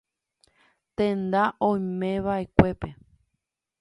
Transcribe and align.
Tenda 0.97 1.43
oimeva'ekuépe. 1.69 2.89